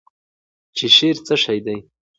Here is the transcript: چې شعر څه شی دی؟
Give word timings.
چې 0.77 0.85
شعر 0.97 1.17
څه 1.27 1.35
شی 1.43 1.59
دی؟ 1.65 1.77